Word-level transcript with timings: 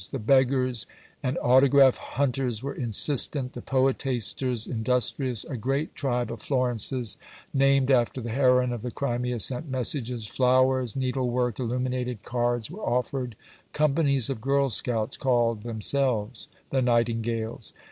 The 0.09 0.17
beggars 0.17 0.87
and 1.21 1.37
autograph 1.43 1.97
hunters 1.97 2.63
were 2.63 2.73
insistent; 2.73 3.53
the 3.53 3.61
poetasters, 3.61 4.65
industrious. 4.65 5.43
A 5.43 5.55
great 5.55 5.93
tribe 5.93 6.31
of 6.31 6.39
Florences, 6.41 7.17
named 7.53 7.91
after 7.91 8.19
the 8.19 8.31
heroine 8.31 8.73
of 8.73 8.81
the 8.81 8.89
Crimea, 8.89 9.37
sent 9.37 9.69
messages. 9.69 10.25
Flowers, 10.25 10.95
needlework, 10.95 11.59
illuminated 11.59 12.23
cards 12.23 12.71
were 12.71 12.81
offered. 12.81 13.35
Companies 13.73 14.27
of 14.31 14.41
girl 14.41 14.71
scouts 14.71 15.17
called 15.17 15.61
themselves 15.61 16.47
"The 16.71 16.81
Nightingales." 16.81 17.71